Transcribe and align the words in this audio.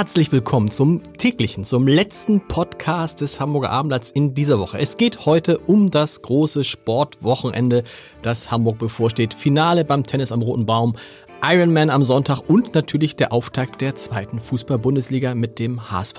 Herzlich 0.00 0.32
willkommen 0.32 0.70
zum 0.70 1.02
täglichen, 1.18 1.66
zum 1.66 1.86
letzten 1.86 2.48
Podcast 2.48 3.20
des 3.20 3.38
Hamburger 3.38 3.68
Abendblatts 3.68 4.10
in 4.10 4.32
dieser 4.32 4.58
Woche. 4.58 4.78
Es 4.78 4.96
geht 4.96 5.26
heute 5.26 5.58
um 5.58 5.90
das 5.90 6.22
große 6.22 6.64
Sportwochenende, 6.64 7.84
das 8.22 8.50
Hamburg 8.50 8.78
bevorsteht. 8.78 9.34
Finale 9.34 9.84
beim 9.84 10.02
Tennis 10.04 10.32
am 10.32 10.40
Roten 10.40 10.64
Baum, 10.64 10.96
Ironman 11.44 11.90
am 11.90 12.02
Sonntag 12.02 12.48
und 12.48 12.74
natürlich 12.74 13.14
der 13.16 13.30
Auftakt 13.30 13.82
der 13.82 13.94
zweiten 13.94 14.40
Fußball-Bundesliga 14.40 15.34
mit 15.34 15.58
dem 15.58 15.90
HSV, 15.90 16.18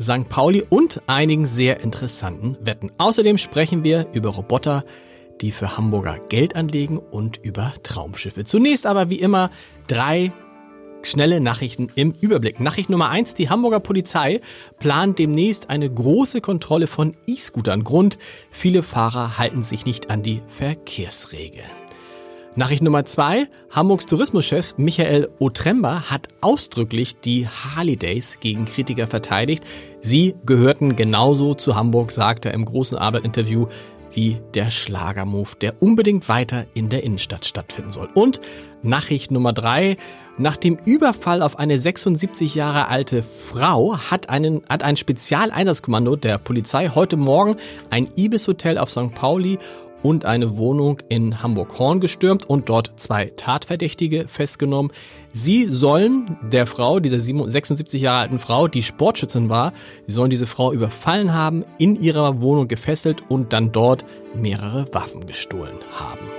St. 0.00 0.28
Pauli 0.28 0.64
und 0.68 1.00
einigen 1.06 1.46
sehr 1.46 1.78
interessanten 1.78 2.56
Wetten. 2.62 2.90
Außerdem 2.98 3.38
sprechen 3.38 3.84
wir 3.84 4.08
über 4.12 4.30
Roboter, 4.30 4.82
die 5.40 5.52
für 5.52 5.76
Hamburger 5.76 6.18
Geld 6.28 6.56
anlegen 6.56 6.98
und 6.98 7.36
über 7.36 7.74
Traumschiffe. 7.84 8.44
Zunächst 8.44 8.86
aber 8.86 9.08
wie 9.08 9.20
immer 9.20 9.52
drei 9.86 10.32
Schnelle 11.08 11.40
Nachrichten 11.40 11.88
im 11.94 12.14
Überblick. 12.20 12.60
Nachricht 12.60 12.90
Nummer 12.90 13.08
eins: 13.08 13.34
Die 13.34 13.48
Hamburger 13.48 13.80
Polizei 13.80 14.40
plant 14.78 15.18
demnächst 15.18 15.70
eine 15.70 15.90
große 15.90 16.40
Kontrolle 16.40 16.86
von 16.86 17.16
E-Scootern. 17.26 17.84
Grund, 17.84 18.18
viele 18.50 18.82
Fahrer 18.82 19.38
halten 19.38 19.62
sich 19.62 19.86
nicht 19.86 20.10
an 20.10 20.22
die 20.22 20.42
Verkehrsregeln. 20.48 21.66
Nachricht 22.56 22.82
Nummer 22.82 23.04
zwei: 23.04 23.46
Hamburgs 23.70 24.06
Tourismuschef 24.06 24.74
Michael 24.76 25.28
Otremba 25.38 26.10
hat 26.10 26.28
ausdrücklich 26.40 27.20
die 27.20 27.46
Harley 27.48 27.96
Days 27.96 28.40
gegen 28.40 28.66
Kritiker 28.66 29.06
verteidigt. 29.06 29.64
Sie 30.00 30.34
gehörten 30.44 30.96
genauso 30.96 31.54
zu 31.54 31.74
Hamburg, 31.74 32.10
sagte 32.10 32.50
er 32.50 32.54
im 32.54 32.64
großen 32.64 32.98
Arbeit-Interview, 32.98 33.66
wie 34.12 34.40
der 34.54 34.70
Schlagermove, 34.70 35.56
der 35.60 35.82
unbedingt 35.82 36.28
weiter 36.28 36.66
in 36.74 36.88
der 36.88 37.04
Innenstadt 37.04 37.44
stattfinden 37.44 37.92
soll. 37.92 38.08
Und 38.14 38.40
Nachricht 38.82 39.30
Nummer 39.30 39.52
drei. 39.52 39.96
Nach 40.40 40.56
dem 40.56 40.78
Überfall 40.84 41.42
auf 41.42 41.58
eine 41.58 41.80
76 41.80 42.54
Jahre 42.54 42.88
alte 42.88 43.24
Frau 43.24 43.98
hat, 43.98 44.30
einen, 44.30 44.62
hat 44.68 44.84
ein 44.84 44.96
Spezialeinsatzkommando 44.96 46.14
der 46.14 46.38
Polizei 46.38 46.90
heute 46.94 47.16
Morgen 47.16 47.56
ein 47.90 48.08
Ibis-Hotel 48.14 48.78
auf 48.78 48.88
St. 48.88 49.16
Pauli 49.16 49.58
und 50.04 50.24
eine 50.24 50.56
Wohnung 50.56 50.98
in 51.08 51.42
Hamburg-Horn 51.42 51.98
gestürmt 51.98 52.48
und 52.48 52.68
dort 52.68 52.92
zwei 53.00 53.32
Tatverdächtige 53.34 54.28
festgenommen. 54.28 54.92
Sie 55.32 55.64
sollen 55.64 56.36
der 56.52 56.68
Frau, 56.68 57.00
dieser 57.00 57.18
76 57.18 58.00
Jahre 58.00 58.20
alten 58.20 58.38
Frau, 58.38 58.68
die 58.68 58.84
Sportschützin 58.84 59.48
war, 59.48 59.72
sie 60.06 60.12
sollen 60.12 60.30
diese 60.30 60.46
Frau 60.46 60.72
überfallen 60.72 61.34
haben, 61.34 61.64
in 61.78 62.00
ihrer 62.00 62.40
Wohnung 62.40 62.68
gefesselt 62.68 63.24
und 63.28 63.52
dann 63.52 63.72
dort 63.72 64.04
mehrere 64.36 64.86
Waffen 64.94 65.26
gestohlen 65.26 65.78
haben. 65.90 66.37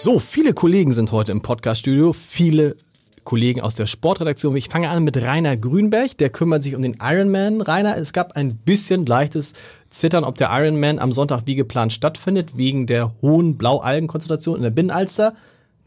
So, 0.00 0.20
viele 0.20 0.54
Kollegen 0.54 0.92
sind 0.92 1.10
heute 1.10 1.32
im 1.32 1.42
Podcaststudio, 1.42 2.12
viele 2.12 2.76
Kollegen 3.24 3.60
aus 3.60 3.74
der 3.74 3.86
Sportredaktion. 3.86 4.54
Ich 4.54 4.68
fange 4.68 4.90
an 4.90 5.02
mit 5.02 5.20
Rainer 5.20 5.56
Grünberg, 5.56 6.16
der 6.18 6.30
kümmert 6.30 6.62
sich 6.62 6.76
um 6.76 6.82
den 6.82 6.98
Ironman. 7.02 7.60
Rainer, 7.60 7.96
es 7.96 8.12
gab 8.12 8.36
ein 8.36 8.54
bisschen 8.54 9.06
leichtes 9.06 9.54
Zittern, 9.90 10.22
ob 10.22 10.36
der 10.36 10.50
Ironman 10.52 11.00
am 11.00 11.12
Sonntag 11.12 11.42
wie 11.46 11.56
geplant 11.56 11.92
stattfindet, 11.92 12.56
wegen 12.56 12.86
der 12.86 13.12
hohen 13.22 13.58
Blaualgenkonzentration 13.58 14.58
in 14.58 14.62
der 14.62 14.70
Binnenalster. 14.70 15.34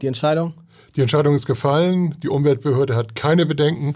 Die 0.02 0.08
Entscheidung? 0.08 0.52
Die 0.94 1.00
Entscheidung 1.00 1.34
ist 1.34 1.46
gefallen. 1.46 2.16
Die 2.22 2.28
Umweltbehörde 2.28 2.94
hat 2.94 3.14
keine 3.16 3.46
Bedenken. 3.46 3.94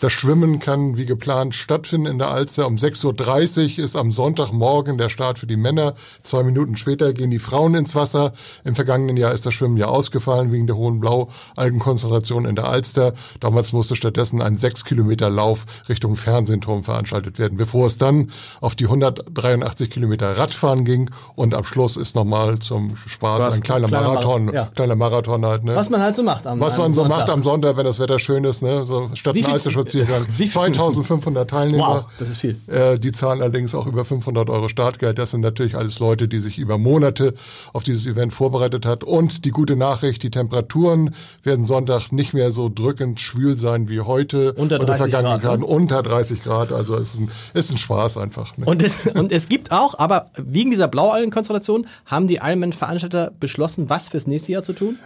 Das 0.00 0.12
Schwimmen 0.12 0.58
kann 0.58 0.98
wie 0.98 1.06
geplant 1.06 1.54
stattfinden 1.54 2.06
in 2.06 2.18
der 2.18 2.28
Alster. 2.28 2.66
Um 2.66 2.76
6.30 2.76 3.78
Uhr 3.78 3.84
ist 3.84 3.96
am 3.96 4.12
Sonntagmorgen 4.12 4.98
der 4.98 5.08
Start 5.08 5.38
für 5.38 5.46
die 5.46 5.56
Männer. 5.56 5.94
Zwei 6.22 6.42
Minuten 6.42 6.76
später 6.76 7.14
gehen 7.14 7.30
die 7.30 7.38
Frauen 7.38 7.74
ins 7.74 7.94
Wasser. 7.94 8.32
Im 8.64 8.74
vergangenen 8.74 9.16
Jahr 9.16 9.32
ist 9.32 9.46
das 9.46 9.54
Schwimmen 9.54 9.78
ja 9.78 9.86
ausgefallen 9.86 10.52
wegen 10.52 10.66
der 10.66 10.76
hohen 10.76 11.00
Blaualgenkonzentration 11.00 12.44
in 12.44 12.56
der 12.56 12.68
Alster. 12.68 13.14
Damals 13.40 13.72
musste 13.72 13.96
stattdessen 13.96 14.42
ein 14.42 14.56
6 14.56 14.84
Kilometer 14.84 15.30
Lauf 15.30 15.64
Richtung 15.88 16.16
Fernsehturm 16.16 16.84
veranstaltet 16.84 17.38
werden, 17.38 17.56
bevor 17.56 17.86
es 17.86 17.96
dann 17.96 18.30
auf 18.60 18.74
die 18.74 18.84
183 18.84 19.90
Kilometer 19.90 20.36
Radfahren 20.36 20.84
ging. 20.84 21.10
Und 21.36 21.54
am 21.54 21.64
Schluss 21.64 21.96
ist 21.96 22.14
nochmal 22.14 22.58
zum 22.58 22.96
Spaß 23.06 23.54
ein 23.54 23.62
kleiner, 23.62 23.88
kleiner 23.88 24.08
Marathon. 24.08 24.44
Mar 24.46 24.54
ja. 24.54 24.70
Kleiner 24.74 24.96
Marathon 24.96 25.46
halt, 25.46 25.64
ne? 25.64 25.74
Was 25.74 25.88
man 25.88 26.02
halt 26.02 26.16
so 26.16 26.22
macht 26.22 26.46
am 26.46 26.60
Was 26.60 26.76
man 26.76 26.92
so 26.92 27.02
Sonntag. 27.02 27.18
macht 27.18 27.30
am 27.30 27.42
Sonntag, 27.42 27.78
wenn 27.78 27.86
das 27.86 27.98
Wetter 27.98 28.18
schön 28.18 28.44
ist, 28.44 28.60
ne? 28.60 28.84
So 28.84 29.10
statt 29.14 29.34
ein 29.34 29.85
Alsterspaziergang. 29.86 30.26
2500 30.56 31.48
Teilnehmer. 31.48 32.04
Wow, 32.06 32.12
das 32.18 32.30
ist 32.30 32.38
viel. 32.38 32.56
Äh, 32.66 32.98
die 32.98 33.12
zahlen 33.12 33.40
allerdings 33.40 33.74
auch 33.74 33.86
über 33.86 34.04
500 34.04 34.50
Euro 34.50 34.68
Startgeld. 34.68 35.18
Das 35.18 35.30
sind 35.30 35.40
natürlich 35.40 35.76
alles 35.76 35.98
Leute, 35.98 36.28
die 36.28 36.38
sich 36.38 36.58
über 36.58 36.78
Monate 36.78 37.34
auf 37.72 37.82
dieses 37.82 38.06
Event 38.06 38.32
vorbereitet 38.32 38.86
hat. 38.86 39.04
Und 39.04 39.44
die 39.44 39.50
gute 39.50 39.76
Nachricht, 39.76 40.22
die 40.22 40.30
Temperaturen 40.30 41.14
werden 41.42 41.64
Sonntag 41.64 42.12
nicht 42.12 42.34
mehr 42.34 42.52
so 42.52 42.70
drückend 42.72 43.20
schwül 43.20 43.56
sein 43.56 43.88
wie 43.88 44.00
heute. 44.00 44.52
Unter 44.54 44.78
30 44.78 45.10
Grad. 45.10 45.42
Grad 45.42 45.60
ne? 45.60 45.66
Unter 45.66 46.02
30 46.02 46.42
Grad. 46.42 46.72
Also 46.72 46.96
es 46.96 47.14
ist 47.14 47.20
ein, 47.20 47.30
ist 47.54 47.70
ein 47.70 47.78
Spaß 47.78 48.16
einfach. 48.18 48.56
Ne? 48.56 48.66
Und, 48.66 48.82
es, 48.82 49.06
und 49.06 49.32
es 49.32 49.48
gibt 49.48 49.72
auch, 49.72 49.98
aber 49.98 50.26
wegen 50.36 50.70
dieser 50.70 50.88
Blaualgenkonstellation 50.88 51.86
haben 52.04 52.26
die 52.26 52.36
Ironman-Veranstalter 52.36 53.32
beschlossen, 53.38 53.88
was 53.88 54.08
fürs 54.08 54.26
nächste 54.26 54.52
Jahr 54.52 54.62
zu 54.62 54.72
tun? 54.72 54.98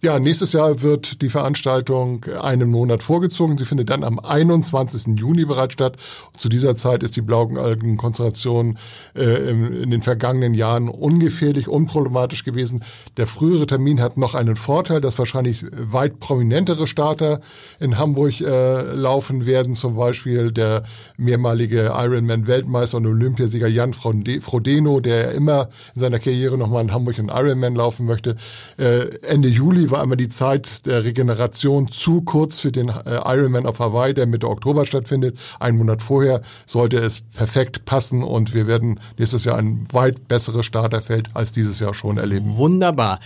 Ja, 0.00 0.20
nächstes 0.20 0.52
Jahr 0.52 0.82
wird 0.82 1.22
die 1.22 1.28
Veranstaltung 1.28 2.24
einen 2.40 2.70
Monat 2.70 3.02
vorgezogen. 3.02 3.58
Sie 3.58 3.64
findet 3.64 3.90
dann 3.90 4.04
am 4.04 4.20
21. 4.20 5.18
Juni 5.18 5.44
bereits 5.44 5.72
statt. 5.72 5.96
zu 6.36 6.48
dieser 6.48 6.76
Zeit 6.76 7.02
ist 7.02 7.16
die 7.16 7.20
Blaualgenkonzentration 7.20 8.78
äh, 9.16 9.50
in 9.50 9.90
den 9.90 10.02
vergangenen 10.02 10.54
Jahren 10.54 10.88
ungefährlich, 10.88 11.66
unproblematisch 11.66 12.44
gewesen. 12.44 12.84
Der 13.16 13.26
frühere 13.26 13.66
Termin 13.66 14.00
hat 14.00 14.16
noch 14.18 14.36
einen 14.36 14.54
Vorteil, 14.54 15.00
dass 15.00 15.18
wahrscheinlich 15.18 15.66
weit 15.72 16.20
prominentere 16.20 16.86
Starter 16.86 17.40
in 17.80 17.98
Hamburg 17.98 18.40
äh, 18.40 18.82
laufen 18.94 19.46
werden. 19.46 19.74
Zum 19.74 19.96
Beispiel 19.96 20.52
der 20.52 20.84
mehrmalige 21.16 21.92
Ironman-Weltmeister 21.96 22.98
und 22.98 23.06
Olympiasieger 23.06 23.66
Jan 23.66 23.94
Frodeno, 23.94 25.00
der 25.00 25.32
immer 25.32 25.70
in 25.96 26.02
seiner 26.02 26.20
Karriere 26.20 26.56
nochmal 26.56 26.84
in 26.84 26.92
Hamburg 26.92 27.18
einen 27.18 27.30
Ironman 27.30 27.74
laufen 27.74 28.06
möchte. 28.06 28.36
Äh, 28.76 29.16
Ende 29.26 29.48
Juli 29.48 29.87
war 29.90 30.02
einmal 30.02 30.16
die 30.16 30.28
Zeit 30.28 30.86
der 30.86 31.04
Regeneration 31.04 31.90
zu 31.90 32.22
kurz 32.22 32.58
für 32.60 32.72
den 32.72 32.88
äh, 32.88 33.20
Ironman 33.24 33.66
auf 33.66 33.78
Hawaii, 33.78 34.14
der 34.14 34.26
Mitte 34.26 34.48
Oktober 34.48 34.86
stattfindet. 34.86 35.38
Einen 35.60 35.78
Monat 35.78 36.02
vorher 36.02 36.42
sollte 36.66 36.98
es 36.98 37.20
perfekt 37.20 37.84
passen 37.84 38.22
und 38.22 38.54
wir 38.54 38.66
werden 38.66 39.00
nächstes 39.18 39.44
Jahr 39.44 39.56
ein 39.56 39.86
weit 39.92 40.28
besseres 40.28 40.66
Starterfeld 40.66 41.28
als 41.34 41.52
dieses 41.52 41.80
Jahr 41.80 41.94
schon 41.94 42.18
erleben. 42.18 42.56
Wunderbar. 42.56 43.20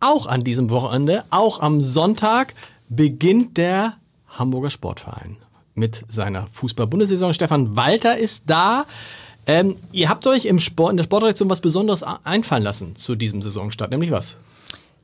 Auch 0.00 0.26
an 0.26 0.44
diesem 0.44 0.70
Wochenende, 0.70 1.24
auch 1.30 1.60
am 1.60 1.80
Sonntag, 1.80 2.54
beginnt 2.88 3.56
der 3.56 3.94
Hamburger 4.28 4.70
Sportverein 4.70 5.36
mit 5.74 6.04
seiner 6.08 6.46
Fußball-Bundessaison. 6.52 7.34
Stefan 7.34 7.76
Walter 7.76 8.16
ist 8.16 8.44
da. 8.46 8.86
Ähm, 9.46 9.76
ihr 9.92 10.08
habt 10.08 10.26
euch 10.26 10.44
im 10.44 10.58
Sport, 10.58 10.92
in 10.92 10.96
der 10.96 11.04
Sportredaktion 11.04 11.50
was 11.50 11.60
Besonderes 11.60 12.04
einfallen 12.24 12.62
lassen 12.62 12.96
zu 12.96 13.16
diesem 13.16 13.42
Saisonstart, 13.42 13.90
nämlich 13.90 14.10
was? 14.10 14.36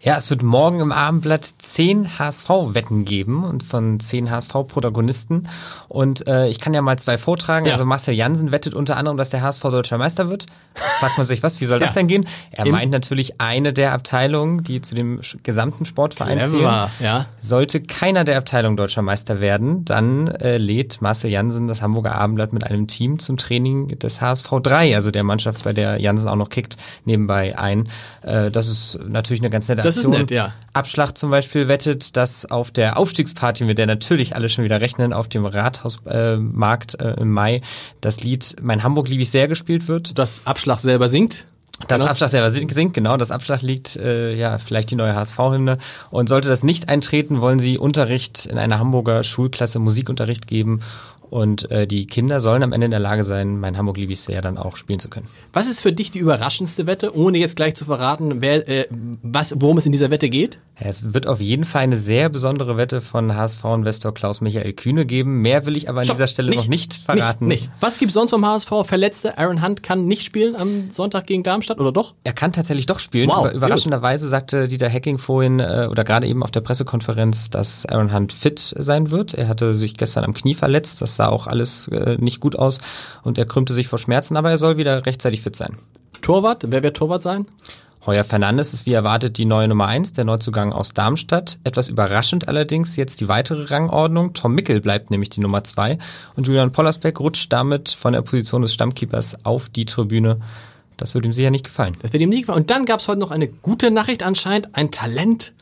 Ja, 0.07 0.17
es 0.17 0.31
wird 0.31 0.45
morgen 0.45 0.79
im 0.79 0.93
Abendblatt 0.93 1.45
zehn 1.59 2.17
HSV-Wetten 2.17 3.05
geben 3.05 3.43
und 3.43 3.65
von 3.65 3.99
zehn 3.99 4.31
HSV-Protagonisten. 4.31 5.49
Und 5.89 6.29
äh, 6.29 6.47
ich 6.47 6.61
kann 6.61 6.73
ja 6.75 6.81
mal 6.81 6.97
zwei 6.97 7.19
vortragen. 7.19 7.67
Ja. 7.67 7.73
Also 7.73 7.85
Marcel 7.85 8.15
Jansen 8.15 8.53
wettet 8.53 8.73
unter 8.73 8.99
anderem, 8.99 9.17
dass 9.17 9.31
der 9.31 9.43
HSV 9.43 9.63
deutscher 9.63 9.99
Meister 9.99 10.31
wird. 10.31 10.47
Jetzt 10.77 10.99
fragt 11.01 11.19
man 11.19 11.27
sich, 11.27 11.43
was, 11.43 11.61
wie 11.61 11.65
soll 11.65 11.79
das 11.81 11.95
denn 11.95 12.07
gehen? 12.07 12.25
Er 12.53 12.67
Im 12.67 12.73
meint 12.73 12.93
natürlich 12.93 13.41
eine 13.41 13.73
der 13.73 13.95
Abteilungen, 13.95 14.63
die 14.63 14.81
zu 14.81 14.95
dem 14.95 15.23
gesamten 15.43 15.85
Sportverein 15.85 16.41
zählen. 16.41 16.89
Ja. 17.01 17.27
Sollte 17.41 17.81
keiner 17.81 18.23
der 18.23 18.39
Abteilungen 18.39 18.77
deutscher 18.77 19.03
Meister 19.03 19.41
werden, 19.41 19.85
dann 19.85 20.29
äh, 20.29 20.57
lädt 20.57 21.03
Marcel 21.03 21.33
Jansen 21.33 21.67
das 21.67 21.83
Hamburger 21.83 22.15
Abendblatt 22.15 22.53
mit 22.53 22.63
einem 22.63 22.87
Team 22.87 23.19
zum 23.19 23.39
Training 23.39 23.89
des 23.89 24.21
HSV 24.21 24.49
3, 24.63 24.95
also 24.95 25.11
der 25.11 25.25
Mannschaft, 25.25 25.65
bei 25.65 25.73
der 25.73 26.01
Jansen 26.01 26.29
auch 26.29 26.37
noch 26.37 26.49
kickt, 26.49 26.77
nebenbei 27.05 27.59
ein. 27.59 27.89
Äh, 28.23 28.53
das 28.53 28.69
ist 28.69 29.01
natürlich 29.09 29.41
eine 29.41 29.51
ganz 29.51 29.67
nette 29.67 29.83
das 29.83 29.96
ist 29.97 30.09
nett, 30.09 30.31
ja. 30.31 30.53
Abschlag 30.73 31.17
zum 31.17 31.31
Beispiel 31.31 31.69
wettet, 31.69 32.17
dass 32.17 32.45
auf 32.47 32.71
der 32.71 32.99
Aufstiegsparty, 32.99 33.65
mit 33.65 33.79
der 33.79 33.87
natürlich 33.87 34.37
alle 34.37 34.49
schon 34.49 34.65
wieder 34.65 34.81
rechnen, 34.81 35.13
auf 35.13 35.29
dem 35.29 35.47
Rathausmarkt 35.47 37.01
äh, 37.01 37.11
äh, 37.13 37.21
im 37.21 37.33
Mai, 37.33 37.63
das 38.01 38.23
Lied 38.23 38.57
Mein 38.63 38.83
Hamburg 38.83 39.09
liebe 39.09 39.23
ich 39.23 39.31
sehr 39.31 39.49
gespielt 39.49 39.89
wird. 39.89 40.19
Das 40.19 40.43
Abschlag 40.45 40.81
selber 40.81 41.09
singt? 41.09 41.45
Das 41.89 41.99
genau. 41.99 42.11
Abschlag 42.11 42.31
selber 42.31 42.51
sinkt, 42.51 42.95
genau. 42.95 43.19
Das 43.19 43.31
Abschlag 43.31 43.61
liegt 43.61 43.97
äh, 43.97 44.35
ja 44.35 44.57
vielleicht 44.57 44.91
die 44.91 44.95
neue 44.97 45.15
HSV-Hymne. 45.15 45.77
Und 46.11 46.29
sollte 46.29 46.49
das 46.49 46.63
nicht 46.63 46.89
eintreten, 46.89 47.43
wollen 47.43 47.59
sie 47.59 47.77
Unterricht 47.77 48.47
in 48.47 48.57
einer 48.57 48.79
Hamburger 48.79 49.23
Schulklasse 49.23 49.79
Musikunterricht 49.79 50.47
geben 50.47 50.81
und 51.31 51.71
äh, 51.71 51.87
die 51.87 52.07
Kinder 52.07 52.41
sollen 52.41 52.63
am 52.63 52.73
Ende 52.73 52.87
in 52.87 52.91
der 52.91 53.01
Lage 53.01 53.25
sein, 53.25 53.59
mein 53.59 53.77
Hamburg 53.77 53.97
liebe 53.97 54.13
ich 54.13 54.21
sehr 54.21 54.43
dann 54.43 54.59
auch 54.59 54.77
spielen 54.77 54.99
zu 54.99 55.09
können. 55.09 55.27
Was 55.53 55.67
ist 55.67 55.81
für 55.81 55.93
dich 55.93 56.11
die 56.11 56.19
überraschendste 56.19 56.87
Wette, 56.87 57.17
ohne 57.17 57.39
jetzt 57.39 57.57
gleich 57.57 57.75
zu 57.75 57.85
verraten, 57.85 58.41
wer, 58.41 58.69
äh, 58.69 58.87
was, 59.23 59.55
worum 59.59 59.79
es 59.79 59.87
in 59.87 59.93
dieser 59.93 60.11
Wette 60.11 60.29
geht? 60.29 60.61
Ja, 60.79 60.89
es 60.89 61.15
wird 61.15 61.27
auf 61.27 61.41
jeden 61.41 61.65
Fall 61.65 61.83
eine 61.83 61.97
sehr 61.97 62.29
besondere 62.29 62.77
Wette 62.77 63.01
von 63.01 63.35
HSV-Investor 63.35 64.13
Klaus-Michael 64.13 64.75
Kühne 64.75 65.07
geben. 65.07 65.41
Mehr 65.41 65.65
will 65.65 65.77
ich 65.77 65.89
aber 65.89 66.01
an 66.01 66.05
Stopp, 66.05 66.17
dieser 66.17 66.29
Stelle 66.29 66.51
nicht, 66.51 66.59
noch 66.59 66.69
nicht 66.69 66.95
verraten. 66.95 67.47
Nicht, 67.47 67.63
nicht. 67.63 67.73
Was 67.81 67.99
gibt's 67.99 68.15
sonst 68.15 68.31
vom 68.31 68.45
HSV? 68.45 68.71
Verletzte? 68.85 69.39
Aaron 69.39 69.63
Hunt 69.65 69.83
kann 69.83 70.07
nicht 70.07 70.23
spielen 70.23 70.55
am 70.55 70.91
Sonntag 70.91 71.27
gegen 71.27 71.43
Darmstadt 71.43 71.81
oder 71.81 71.93
doch? 71.93 72.15
Er 72.25 72.35
kann 72.35 72.53
tatsächlich 72.53 72.87
doch 72.87 72.99
spielen. 72.99 73.31
Wow, 73.31 73.53
Überraschenderweise 73.53 74.29
sagte 74.29 74.69
Dieter 74.69 74.91
Hacking 74.91 75.19
vorhin 75.19 75.61
äh, 75.61 75.89
oder 75.91 76.05
gerade 76.05 76.27
eben 76.27 76.43
auf 76.43 76.51
der 76.51 76.61
Pressekonferenz, 76.61 77.49
dass 77.49 77.87
Aaron 77.87 78.13
Hunt 78.13 78.33
fit 78.35 78.75
sein 78.77 79.11
wird. 79.11 79.33
Er 79.33 79.49
hatte 79.49 79.75
sich 79.75 79.97
gestern 79.97 80.25
am 80.25 80.35
Knie 80.35 80.55
verletzt. 80.55 81.01
Das 81.01 81.16
sah 81.17 81.29
auch 81.29 81.47
alles 81.47 81.89
äh, 81.89 82.17
nicht 82.21 82.41
gut 82.41 82.59
aus 82.59 82.79
und 83.23 83.39
er 83.39 83.47
krümmte 83.47 83.75
sich 83.75 83.89
vor 83.89 83.99
Schmerzen, 83.99 84.37
aber 84.37 84.51
er 84.51 84.59
soll 84.59 84.77
wieder 84.77 85.07
rechtzeitig 85.07 85.41
fit 85.41 85.57
sein. 85.57 85.77
Torwart, 86.23 86.65
wer 86.69 86.83
wird 86.83 86.97
Torwart 86.97 87.23
sein? 87.23 87.47
Heuer 88.07 88.23
Fernandes 88.23 88.73
ist 88.73 88.87
wie 88.87 88.93
erwartet 88.93 89.37
die 89.37 89.45
neue 89.45 89.67
Nummer 89.67 89.87
eins, 89.87 90.13
der 90.13 90.25
Neuzugang 90.25 90.73
aus 90.73 90.95
Darmstadt. 90.95 91.59
Etwas 91.65 91.89
überraschend 91.89 92.47
allerdings 92.47 92.95
jetzt 92.95 93.21
die 93.21 93.27
weitere 93.27 93.65
Rangordnung. 93.65 94.33
Tom 94.33 94.55
Mickel 94.55 94.81
bleibt 94.81 95.11
nämlich 95.11 95.31
die 95.31 95.41
Nummer 95.41 95.65
zwei 95.65 95.99
und 96.37 96.47
Julian 96.47 96.71
Pollersbeck 96.71 97.19
rutscht 97.19 97.53
damit 97.53 97.89
von 97.89 98.13
der 98.13 98.23
Position 98.23 98.63
des 98.63 98.73
Stammkeepers 98.73 99.45
auf 99.45 99.69
die 99.69 99.87
Tribüne. 99.87 100.39
Das 100.97 101.17
wird 101.17 101.27
ihm 101.27 101.33
sicher 101.33 101.51
nicht 101.51 101.65
gefallen. 101.65 101.97
Das 102.01 102.13
wird 102.13 102.23
ihm 102.23 102.29
nicht 102.29 102.43
gefallen. 102.43 102.61
Und 102.61 102.71
dann 102.71 102.85
gab 102.85 103.01
es 103.01 103.09
heute 103.09 103.19
noch 103.19 103.33
eine 103.33 103.49
gute 103.49 103.91
Nachricht 103.91 104.23
anscheinend. 104.23 104.77
Ein 104.77 104.93
Talent, 104.93 105.53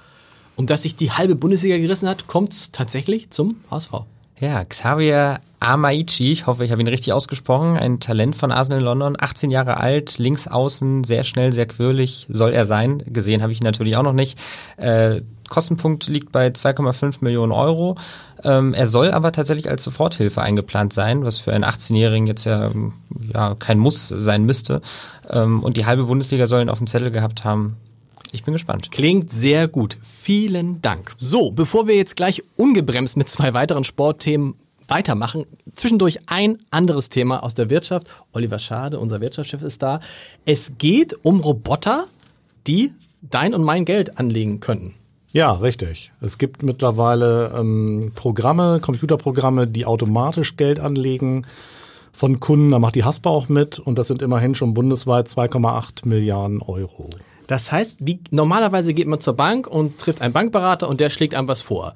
um 0.54 0.66
das 0.66 0.82
sich 0.82 0.96
die 0.96 1.12
halbe 1.12 1.36
Bundesliga 1.36 1.78
gerissen 1.78 2.08
hat, 2.08 2.26
kommt 2.26 2.74
tatsächlich 2.74 3.30
zum 3.30 3.56
HSV. 3.70 4.04
Ja, 4.40 4.64
Xavier 4.64 5.38
Amaichi, 5.60 6.32
ich 6.32 6.46
hoffe, 6.46 6.64
ich 6.64 6.72
habe 6.72 6.82
ihn 6.82 6.88
richtig 6.88 7.12
ausgesprochen, 7.12 7.76
ein 7.76 8.00
Talent 8.00 8.36
von 8.36 8.52
Arsenal 8.52 8.80
in 8.80 8.84
London, 8.84 9.16
18 9.18 9.50
Jahre 9.50 9.78
alt, 9.78 10.18
links 10.18 10.46
außen, 10.46 11.04
sehr 11.04 11.24
schnell, 11.24 11.52
sehr 11.52 11.66
quirlig 11.66 12.26
soll 12.28 12.52
er 12.52 12.66
sein. 12.66 13.02
Gesehen 13.06 13.42
habe 13.42 13.52
ich 13.52 13.60
ihn 13.60 13.64
natürlich 13.64 13.96
auch 13.96 14.02
noch 14.02 14.12
nicht. 14.12 14.38
Äh, 14.76 15.22
Kostenpunkt 15.48 16.08
liegt 16.08 16.32
bei 16.32 16.48
2,5 16.48 17.18
Millionen 17.20 17.52
Euro. 17.52 17.94
Ähm, 18.42 18.74
er 18.74 18.88
soll 18.88 19.12
aber 19.12 19.32
tatsächlich 19.32 19.70
als 19.70 19.84
Soforthilfe 19.84 20.42
eingeplant 20.42 20.92
sein, 20.92 21.24
was 21.24 21.38
für 21.38 21.52
einen 21.52 21.64
18-Jährigen 21.64 22.26
jetzt 22.26 22.44
ja, 22.44 22.70
ja 23.32 23.54
kein 23.54 23.78
Muss 23.78 24.08
sein 24.08 24.44
müsste. 24.44 24.80
Ähm, 25.30 25.62
und 25.62 25.76
die 25.76 25.86
halbe 25.86 26.04
Bundesliga 26.04 26.46
soll 26.46 26.62
ihn 26.62 26.70
auf 26.70 26.78
dem 26.78 26.86
Zettel 26.86 27.10
gehabt 27.10 27.44
haben. 27.44 27.76
Ich 28.34 28.42
bin 28.42 28.52
gespannt. 28.52 28.90
Klingt 28.90 29.30
sehr 29.30 29.68
gut. 29.68 29.96
Vielen 30.02 30.82
Dank. 30.82 31.12
So, 31.18 31.52
bevor 31.52 31.86
wir 31.86 31.94
jetzt 31.94 32.16
gleich 32.16 32.42
ungebremst 32.56 33.16
mit 33.16 33.30
zwei 33.30 33.54
weiteren 33.54 33.84
Sportthemen 33.84 34.54
weitermachen, 34.88 35.46
zwischendurch 35.76 36.18
ein 36.26 36.58
anderes 36.72 37.10
Thema 37.10 37.44
aus 37.44 37.54
der 37.54 37.70
Wirtschaft. 37.70 38.08
Oliver 38.32 38.58
Schade, 38.58 38.98
unser 38.98 39.20
Wirtschaftschef, 39.20 39.62
ist 39.62 39.84
da. 39.84 40.00
Es 40.44 40.78
geht 40.78 41.16
um 41.22 41.38
Roboter, 41.38 42.06
die 42.66 42.92
dein 43.22 43.54
und 43.54 43.62
mein 43.62 43.84
Geld 43.84 44.18
anlegen 44.18 44.58
können. 44.58 44.94
Ja, 45.30 45.52
richtig. 45.52 46.10
Es 46.20 46.36
gibt 46.36 46.64
mittlerweile 46.64 47.54
ähm, 47.56 48.10
Programme, 48.16 48.80
Computerprogramme, 48.80 49.68
die 49.68 49.86
automatisch 49.86 50.56
Geld 50.56 50.80
anlegen 50.80 51.46
von 52.12 52.40
Kunden. 52.40 52.72
Da 52.72 52.80
macht 52.80 52.96
die 52.96 53.04
Haspa 53.04 53.30
auch 53.30 53.48
mit 53.48 53.78
und 53.78 53.96
das 53.96 54.08
sind 54.08 54.22
immerhin 54.22 54.56
schon 54.56 54.74
bundesweit 54.74 55.28
2,8 55.28 56.08
Milliarden 56.08 56.62
Euro. 56.62 57.10
Das 57.46 57.70
heißt, 57.72 58.06
wie, 58.06 58.20
normalerweise 58.30 58.94
geht 58.94 59.06
man 59.06 59.20
zur 59.20 59.34
Bank 59.34 59.66
und 59.66 59.98
trifft 59.98 60.22
einen 60.22 60.32
Bankberater 60.32 60.88
und 60.88 61.00
der 61.00 61.10
schlägt 61.10 61.34
einem 61.34 61.48
was 61.48 61.62
vor. 61.62 61.94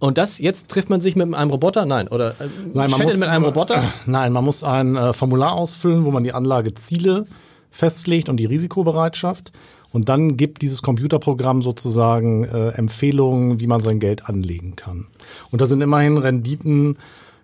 Und 0.00 0.16
das, 0.16 0.38
jetzt 0.38 0.68
trifft 0.68 0.90
man 0.90 1.00
sich 1.00 1.16
mit 1.16 1.34
einem 1.34 1.50
Roboter? 1.50 1.84
Nein, 1.84 2.08
oder 2.08 2.30
äh, 2.40 2.48
nein, 2.72 2.90
man 2.90 3.02
muss, 3.02 3.18
mit 3.18 3.28
einem 3.28 3.44
Roboter? 3.44 3.82
Äh, 3.82 3.86
nein, 4.06 4.32
man 4.32 4.44
muss 4.44 4.62
ein 4.62 4.96
äh, 4.96 5.12
Formular 5.12 5.52
ausfüllen, 5.52 6.04
wo 6.04 6.10
man 6.10 6.22
die 6.22 6.32
Anlageziele 6.32 7.26
festlegt 7.70 8.28
und 8.28 8.36
die 8.36 8.46
Risikobereitschaft. 8.46 9.52
Und 9.90 10.08
dann 10.08 10.36
gibt 10.36 10.62
dieses 10.62 10.82
Computerprogramm 10.82 11.62
sozusagen 11.62 12.44
äh, 12.44 12.68
Empfehlungen, 12.70 13.58
wie 13.58 13.66
man 13.66 13.80
sein 13.80 13.98
Geld 13.98 14.28
anlegen 14.28 14.76
kann. 14.76 15.06
Und 15.50 15.60
da 15.60 15.66
sind 15.66 15.80
immerhin 15.80 16.18
Renditen 16.18 16.98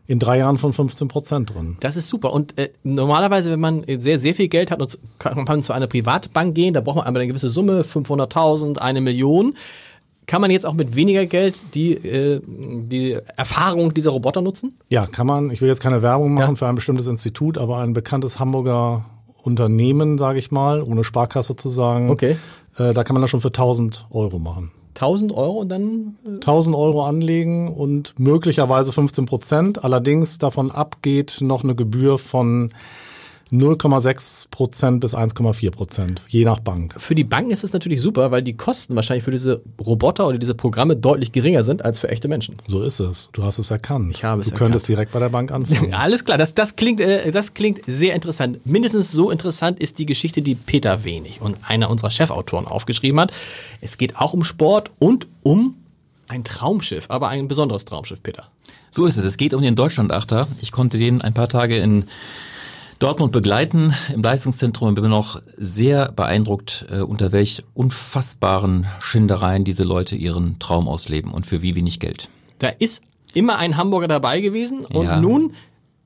in 0.07 0.19
drei 0.19 0.39
Jahren 0.39 0.59
von 0.59 0.73
15 0.73 1.09
Prozent 1.09 1.55
drin. 1.55 1.77
Das 1.81 1.97
ist 1.97 2.09
super. 2.09 2.33
Und 2.33 2.59
äh, 2.59 2.71
normalerweise, 2.83 3.51
wenn 3.51 3.61
man 3.61 3.85
sehr, 3.99 4.19
sehr 4.19 4.35
viel 4.35 4.49
Geld 4.49 4.71
hat, 4.71 4.83
und 4.83 4.99
kann 5.19 5.45
man 5.45 5.63
zu 5.63 5.73
einer 5.73 5.87
Privatbank 5.87 6.55
gehen, 6.55 6.75
da 6.75 6.81
braucht 6.81 6.97
man 6.97 7.07
einmal 7.07 7.23
eine 7.23 7.29
gewisse 7.29 7.49
Summe, 7.49 7.83
500.000, 7.83 8.79
eine 8.79 9.01
Million. 9.01 9.55
Kann 10.27 10.41
man 10.41 10.51
jetzt 10.51 10.65
auch 10.65 10.73
mit 10.73 10.95
weniger 10.95 11.27
Geld 11.27 11.63
die, 11.75 11.93
äh, 11.93 12.41
die 12.47 13.19
Erfahrung 13.37 13.93
dieser 13.93 14.11
Roboter 14.11 14.41
nutzen? 14.41 14.75
Ja, 14.89 15.07
kann 15.07 15.27
man. 15.27 15.51
Ich 15.51 15.61
will 15.61 15.69
jetzt 15.69 15.81
keine 15.81 16.03
Werbung 16.03 16.35
machen 16.35 16.53
ja. 16.53 16.57
für 16.57 16.67
ein 16.67 16.75
bestimmtes 16.75 17.07
Institut, 17.07 17.59
aber 17.59 17.79
ein 17.79 17.93
bekanntes 17.93 18.39
Hamburger 18.39 19.07
Unternehmen, 19.43 20.17
sage 20.17 20.39
ich 20.39 20.51
mal, 20.51 20.83
ohne 20.83 21.05
Sparkasse 21.05 21.57
zu 21.57 21.69
sagen, 21.69 22.11
okay. 22.11 22.37
Äh, 22.79 22.95
da 22.95 23.05
kann 23.05 23.15
man 23.15 23.21
das 23.21 23.31
schon 23.31 23.41
für 23.41 23.49
1000 23.49 24.07
Euro 24.11 24.39
machen. 24.39 24.73
1000 24.95 25.33
Euro 25.33 25.61
und 25.61 25.69
dann? 25.69 26.17
Äh 26.25 26.35
1000 26.35 26.75
Euro 26.77 27.05
anlegen 27.05 27.73
und 27.73 28.19
möglicherweise 28.19 28.93
15 28.93 29.27
Prozent. 29.27 29.85
Allerdings 29.85 30.39
davon 30.39 30.71
abgeht 30.71 31.39
noch 31.41 31.65
eine 31.65 31.75
Gebühr 31.75 32.19
von 32.19 32.73
0,6 33.61 34.49
Prozent 34.51 35.01
bis 35.01 35.15
1,4 35.15 35.71
Prozent, 35.71 36.23
je 36.29 36.45
nach 36.45 36.61
Bank. 36.61 36.95
Für 36.97 37.15
die 37.15 37.25
Banken 37.25 37.51
ist 37.51 37.63
das 37.65 37.73
natürlich 37.73 38.01
super, 38.01 38.31
weil 38.31 38.43
die 38.43 38.57
Kosten 38.57 38.97
wahrscheinlich 38.97 39.25
für 39.25 39.31
diese 39.31 39.63
Roboter 39.85 40.27
oder 40.27 40.39
diese 40.39 40.55
Programme 40.55 40.97
deutlich 40.97 41.33
geringer 41.33 41.63
sind 41.65 41.85
als 41.85 42.01
für 42.01 42.09
echte 42.09 42.29
Menschen. 42.29 42.57
So 42.67 42.83
ist 42.83 43.01
es. 43.01 43.31
Du 43.33 43.43
hast 43.45 43.59
es 43.59 43.71
erkannt. 43.71 44.17
Ich 44.17 44.25
habe 44.25 44.41
es 44.41 44.49
Du 44.49 44.53
erkannt. 44.55 44.71
könntest 44.71 44.89
direkt 44.89 45.13
bei 45.13 45.21
der 45.21 45.29
Bank 45.29 45.53
anfangen. 45.53 45.95
Alles 45.95 46.25
klar, 46.25 46.39
das, 46.39 46.55
das, 46.55 46.77
klingt, 46.77 47.01
äh, 47.01 47.31
das 47.33 47.55
klingt 47.55 47.81
sehr 47.87 48.15
interessant. 48.15 48.65
Mindestens 48.67 49.13
so 49.13 49.31
interessant 49.31 49.79
ist 49.79 49.99
die 49.99 50.07
Geschichte, 50.07 50.43
die 50.43 50.55
Peter 50.55 51.05
Wenig 51.05 51.41
und 51.41 51.57
einer 51.67 51.91
unserer 51.91 52.11
Chefautoren 52.11 52.67
aufgeschrieben 52.67 53.21
hat. 53.21 53.33
Es 53.81 53.99
geht 53.99 54.17
auch 54.17 54.33
um 54.33 54.45
Sport 54.45 54.91
und 54.99 55.27
um 55.43 55.77
ein 56.29 56.43
Traumschiff, 56.45 57.07
aber 57.09 57.29
ein 57.29 57.49
besonderes 57.49 57.85
Traumschiff, 57.85 58.23
Peter. 58.23 58.49
So 58.91 59.07
ist 59.07 59.17
es. 59.17 59.25
Es 59.25 59.37
geht 59.37 59.55
um 59.55 59.63
den 59.63 59.75
Deutschlandachter. 59.75 60.47
Ich 60.61 60.73
konnte 60.73 60.99
den 60.99 61.21
ein 61.21 61.35
paar 61.35 61.49
Tage 61.49 61.77
in 61.79 62.05
Dortmund 63.05 63.33
begleiten 63.33 63.93
im 64.15 64.23
Leistungszentrum 64.23 64.89
und 64.89 64.95
bin 64.95 65.11
noch 65.11 65.43
sehr 65.59 66.11
beeindruckt, 66.11 66.87
äh, 66.91 67.01
unter 67.01 67.33
welch 67.33 67.63
unfassbaren 67.75 68.87
Schindereien 68.99 69.63
diese 69.63 69.85
Leute 69.85 70.17
ihren 70.17 70.59
Traum 70.59 70.89
ausleben 70.89 71.31
und 71.31 71.45
für 71.45 71.61
wie 71.61 71.75
wenig 71.75 72.01
Geld. 72.01 72.31
Da 72.61 72.69
ist 72.69 73.05
immer 73.35 73.59
ein 73.59 73.77
Hamburger 73.77 74.09
dabei 74.09 74.41
gewesen 74.41 74.87
und 74.87 75.05
ja. 75.05 75.21
nun 75.21 75.53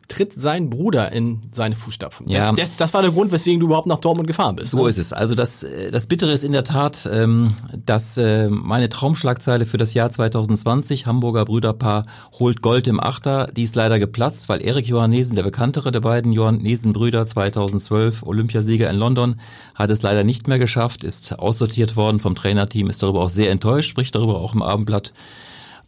tritt 0.08 0.32
sein 0.32 0.70
Bruder 0.70 1.12
in 1.12 1.42
seine 1.52 1.76
Fußstapfen. 1.76 2.26
Das, 2.26 2.34
ja. 2.34 2.52
das, 2.52 2.76
das 2.78 2.94
war 2.94 3.02
der 3.02 3.10
Grund, 3.10 3.30
weswegen 3.30 3.60
du 3.60 3.66
überhaupt 3.66 3.86
nach 3.86 3.98
Dortmund 3.98 4.26
gefahren 4.26 4.56
bist. 4.56 4.70
So 4.70 4.82
ne? 4.82 4.88
ist 4.88 4.98
es. 4.98 5.12
Also 5.12 5.34
das, 5.34 5.62
äh, 5.62 5.90
das 5.90 6.06
Bittere 6.06 6.32
ist 6.32 6.44
in 6.44 6.52
der 6.52 6.64
Tat, 6.64 7.08
ähm, 7.12 7.54
dass 7.84 8.16
äh, 8.16 8.48
meine 8.48 8.88
Traumschlagzeile 8.88 9.66
für 9.66 9.76
das 9.76 9.92
Jahr 9.94 10.10
2020, 10.10 11.06
Hamburger 11.06 11.44
Brüderpaar 11.44 12.06
holt 12.38 12.62
Gold 12.62 12.86
im 12.86 13.00
Achter, 13.00 13.48
die 13.54 13.62
ist 13.62 13.76
leider 13.76 13.98
geplatzt, 13.98 14.48
weil 14.48 14.62
Erik 14.62 14.86
Johannesen, 14.86 15.36
der 15.36 15.42
bekanntere 15.42 15.92
der 15.92 16.00
beiden 16.00 16.32
Johannesen-Brüder 16.32 17.26
2012, 17.26 18.22
Olympiasieger 18.22 18.88
in 18.88 18.96
London, 18.96 19.40
hat 19.74 19.90
es 19.90 20.02
leider 20.02 20.24
nicht 20.24 20.48
mehr 20.48 20.58
geschafft, 20.58 21.04
ist 21.04 21.38
aussortiert 21.38 21.96
worden 21.96 22.18
vom 22.18 22.34
Trainerteam, 22.34 22.88
ist 22.88 23.02
darüber 23.02 23.20
auch 23.20 23.28
sehr 23.28 23.50
enttäuscht, 23.50 23.90
spricht 23.90 24.14
darüber 24.14 24.38
auch 24.40 24.54
im 24.54 24.62
Abendblatt 24.62 25.12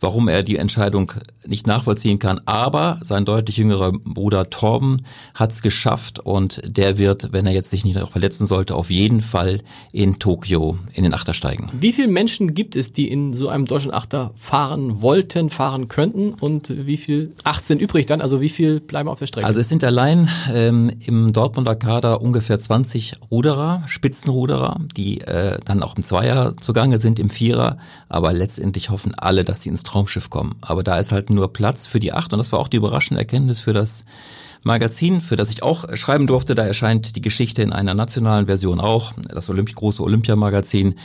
warum 0.00 0.28
er 0.28 0.42
die 0.42 0.56
Entscheidung 0.56 1.12
nicht 1.46 1.66
nachvollziehen 1.66 2.18
kann. 2.18 2.40
Aber 2.46 2.98
sein 3.02 3.24
deutlich 3.24 3.58
jüngerer 3.58 3.92
Bruder 3.92 4.50
Torben 4.50 5.02
hat 5.34 5.52
es 5.52 5.62
geschafft 5.62 6.18
und 6.18 6.60
der 6.64 6.98
wird, 6.98 7.32
wenn 7.32 7.46
er 7.46 7.52
jetzt 7.52 7.70
sich 7.70 7.84
nicht 7.84 7.96
noch 7.96 8.10
verletzen 8.10 8.46
sollte, 8.46 8.74
auf 8.74 8.90
jeden 8.90 9.20
Fall 9.20 9.62
in 9.92 10.18
Tokio 10.18 10.78
in 10.92 11.04
den 11.04 11.14
Achter 11.14 11.34
steigen. 11.34 11.70
Wie 11.72 11.92
viele 11.92 12.08
Menschen 12.08 12.54
gibt 12.54 12.76
es, 12.76 12.92
die 12.92 13.10
in 13.10 13.34
so 13.34 13.48
einem 13.48 13.66
deutschen 13.66 13.92
Achter 13.92 14.32
fahren 14.34 15.02
wollten, 15.02 15.50
fahren 15.50 15.88
könnten 15.88 16.34
und 16.34 16.72
wie 16.86 16.96
viel, 16.96 17.30
18 17.44 17.78
übrig 17.78 18.06
dann, 18.06 18.20
also 18.20 18.40
wie 18.40 18.48
viel 18.48 18.80
bleiben 18.80 19.08
auf 19.08 19.18
der 19.18 19.26
Strecke? 19.26 19.46
Also 19.46 19.60
es 19.60 19.68
sind 19.68 19.84
allein 19.84 20.28
ähm, 20.52 20.90
im 21.00 21.32
Dortmunder 21.32 21.76
Kader 21.76 22.22
ungefähr 22.22 22.58
20 22.58 23.14
Ruderer, 23.30 23.82
Spitzenruderer, 23.86 24.80
die 24.96 25.20
äh, 25.22 25.58
dann 25.64 25.82
auch 25.82 25.96
im 25.96 26.02
Zweier 26.02 26.54
zugange 26.60 26.98
sind, 26.98 27.18
im 27.18 27.30
Vierer, 27.30 27.78
aber 28.08 28.32
letztendlich 28.32 28.90
hoffen 28.90 29.14
alle, 29.16 29.44
dass 29.44 29.62
sie 29.62 29.68
ins 29.68 29.82
Traumschiff 29.90 30.30
kommen. 30.30 30.56
Aber 30.60 30.82
da 30.82 30.98
ist 30.98 31.12
halt 31.12 31.30
nur 31.30 31.52
Platz 31.52 31.86
für 31.86 32.00
die 32.00 32.12
acht 32.12 32.32
und 32.32 32.38
das 32.38 32.52
war 32.52 32.58
auch 32.58 32.68
die 32.68 32.76
überraschende 32.76 33.20
Erkenntnis 33.20 33.60
für 33.60 33.72
das 33.72 34.04
Magazin, 34.62 35.20
für 35.20 35.36
das 35.36 35.50
ich 35.50 35.62
auch 35.62 35.84
schreiben 35.96 36.26
durfte. 36.26 36.54
Da 36.54 36.66
erscheint 36.66 37.16
die 37.16 37.22
Geschichte 37.22 37.62
in 37.62 37.72
einer 37.72 37.94
nationalen 37.94 38.46
Version 38.46 38.80
auch, 38.80 39.12
das 39.28 39.48
Olymp 39.48 39.74
große 39.74 40.02
Olympiamagazin 40.02 40.96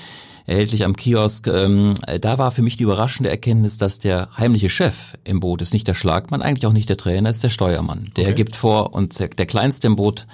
erhältlich 0.45 0.85
am 0.85 0.95
Kiosk. 0.95 1.47
Ähm, 1.47 1.95
da 2.21 2.37
war 2.37 2.51
für 2.51 2.61
mich 2.61 2.77
die 2.77 2.83
überraschende 2.83 3.29
Erkenntnis, 3.29 3.77
dass 3.77 3.97
der 3.97 4.29
heimliche 4.37 4.69
Chef 4.69 5.15
im 5.23 5.39
Boot 5.39 5.61
ist 5.61 5.73
nicht 5.73 5.87
der 5.87 5.93
Schlagmann, 5.93 6.41
eigentlich 6.41 6.67
auch 6.67 6.73
nicht 6.73 6.89
der 6.89 6.97
Trainer, 6.97 7.29
ist 7.29 7.43
der 7.43 7.49
Steuermann. 7.49 8.11
Der 8.15 8.25
okay. 8.25 8.35
gibt 8.35 8.55
vor 8.55 8.93
und 8.93 9.17
der, 9.19 9.29
der 9.29 9.45
kleinste 9.45 9.87
im 9.87 9.95
Boot 9.95 10.27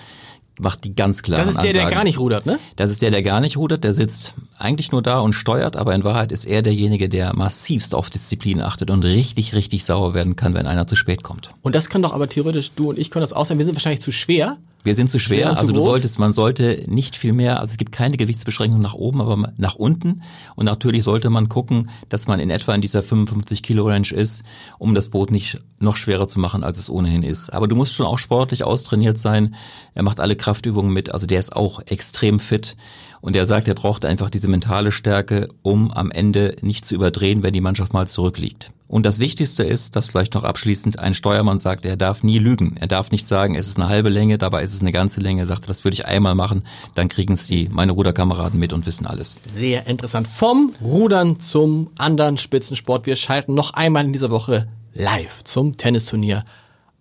macht 0.60 0.84
die 0.84 0.96
ganz 0.96 1.24
klar. 1.24 1.40
Das 1.40 1.48
ist 1.48 1.56
der, 1.56 1.70
Ansagen. 1.70 1.88
der 1.88 1.96
gar 1.96 2.04
nicht 2.04 2.20
rudert, 2.20 2.46
ne? 2.46 2.60
Das 2.76 2.92
ist 2.92 3.02
der, 3.02 3.12
der 3.12 3.24
gar 3.24 3.40
nicht 3.40 3.58
rudert. 3.58 3.84
Der 3.84 3.94
sitzt 3.94 4.36
eigentlich 4.58 4.92
nur 4.92 5.02
da 5.02 5.20
und 5.20 5.34
steuert, 5.34 5.76
aber 5.76 5.96
in 5.96 6.04
Wahrheit 6.04 6.32
ist 6.32 6.46
er 6.46 6.62
derjenige, 6.62 7.10
der 7.10 7.36
massivst 7.36 7.96
auf 7.96 8.10
Disziplin 8.10 8.62
achtet 8.62 8.90
und 8.90 9.04
richtig, 9.04 9.54
richtig 9.54 9.84
sauer 9.86 10.14
werden 10.14 10.36
kann, 10.36 10.54
wenn 10.54 10.68
einer 10.68 10.88
zu 10.88 10.96
spät 10.96 11.24
kommt. 11.24 11.52
Und 11.62 11.76
das 11.76 11.90
kann 11.90 12.02
doch 12.02 12.14
aber 12.14 12.28
theoretisch, 12.28 12.72
du 12.76 12.90
und 12.90 13.00
ich 13.00 13.12
können 13.12 13.22
das 13.22 13.34
auch 13.34 13.46
sein. 13.46 13.58
Wir 13.58 13.66
sind 13.66 13.76
wahrscheinlich 13.76 14.02
zu 14.02 14.12
schwer. 14.12 14.58
Wir 14.84 14.96
sind 14.96 15.12
zu 15.12 15.20
schwer, 15.20 15.38
Schwer 15.38 15.50
und 15.50 15.56
zu 15.56 15.62
also 15.62 15.74
du 15.74 15.82
solltest, 15.82 16.20
man 16.20 16.32
sollte 16.32 16.84
nicht 16.88 17.16
viel 17.16 17.34
mehr, 17.34 17.60
also 17.60 17.72
es 17.72 17.78
gibt 17.78 17.92
keine 17.92 18.18
Gewichtsbeschränkung 18.18 18.82
nach 18.82 18.94
oben, 18.94 19.22
aber 19.22 19.54
nach 19.58 19.76
unten. 19.76 20.22
Und 20.56 20.66
natürlich 20.66 21.04
sollte 21.04 21.30
man 21.30 21.50
gucken, 21.50 21.90
dass 22.10 22.28
man 22.28 22.40
in 22.40 22.50
etwa 22.50 22.74
in 22.74 22.82
dieser 22.82 23.04
55 23.04 23.62
Kilo 23.62 23.88
Range 23.88 24.10
ist, 24.12 24.44
um 24.80 24.96
das 24.96 25.10
Boot 25.10 25.32
nicht 25.32 25.62
noch 25.80 25.98
schwerer 25.98 26.28
zu 26.28 26.40
machen, 26.40 26.64
als 26.64 26.80
es 26.80 26.90
ohnehin 26.90 27.24
ist. 27.24 27.54
Aber 27.54 27.68
du 27.68 27.76
musst 27.76 27.94
schon 27.94 28.06
auch 28.06 28.20
sportlich 28.20 28.64
austrainiert 28.64 29.18
sein. 29.18 29.56
Er 29.94 30.04
macht 30.04 30.20
alle 30.20 30.36
Kraftübungen 30.36 30.92
mit, 30.92 31.12
also 31.12 31.28
der 31.28 31.40
ist 31.40 31.56
auch 31.56 31.82
extrem 31.86 32.40
fit. 32.40 32.76
Und 33.22 33.36
er 33.36 33.46
sagt, 33.46 33.68
er 33.68 33.76
braucht 33.76 34.04
einfach 34.04 34.32
diese 34.32 34.48
mentale 34.48 34.92
Stärke, 34.92 35.48
um 35.62 35.92
am 35.92 36.10
Ende 36.10 36.56
nicht 36.62 36.86
zu 36.86 36.96
überdrehen, 36.96 37.44
wenn 37.44 37.54
die 37.54 37.62
Mannschaft 37.62 37.94
mal 37.94 38.08
zurückliegt. 38.08 38.72
Und 38.92 39.06
das 39.06 39.20
Wichtigste 39.20 39.64
ist, 39.64 39.96
dass 39.96 40.10
vielleicht 40.10 40.34
noch 40.34 40.44
abschließend 40.44 41.00
ein 41.00 41.14
Steuermann 41.14 41.60
sagt, 41.60 41.86
er 41.86 41.96
darf 41.96 42.24
nie 42.24 42.40
lügen. 42.40 42.76
Er 42.78 42.88
darf 42.88 43.10
nicht 43.10 43.26
sagen, 43.26 43.56
es 43.56 43.68
ist 43.68 43.78
eine 43.78 43.88
halbe 43.88 44.10
Länge, 44.10 44.38
dabei 44.38 44.64
ist 44.64 44.74
es 44.74 44.82
eine 44.82 44.92
ganze 44.92 45.22
Länge. 45.22 45.44
Er 45.44 45.48
sagt, 45.48 45.70
das 45.70 45.86
würde 45.86 45.94
ich 45.94 46.06
einmal 46.06 46.36
machen, 46.36 46.66
dann 46.94 47.08
kriegen 47.08 47.36
es 47.36 47.48
die, 47.48 47.70
meine 47.72 47.94
Ruderkameraden 47.94 48.60
mit 48.60 48.74
und 48.74 48.86
wissen 48.86 49.06
alles. 49.06 49.40
Sehr 49.46 49.88
interessant. 49.88 50.28
Vom 50.28 50.74
Rudern 50.84 51.40
zum 51.40 51.90
anderen 51.98 52.38
Spitzensport. 52.38 53.06
Wir 53.06 53.16
schalten 53.16 53.54
noch 53.54 53.74
einmal 53.76 54.04
in 54.04 54.12
dieser 54.12 54.30
Woche 54.30 54.68
live 54.94 55.42
zum 55.46 55.78
Tennisturnier 55.78 56.44